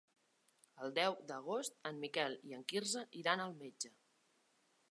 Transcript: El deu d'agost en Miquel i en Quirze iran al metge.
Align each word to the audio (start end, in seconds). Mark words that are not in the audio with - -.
El 0.85 0.93
deu 0.99 1.17
d'agost 1.31 1.77
en 1.89 2.01
Miquel 2.05 2.37
i 2.53 2.57
en 2.59 2.65
Quirze 2.73 3.05
iran 3.21 3.45
al 3.45 3.55
metge. 3.61 3.93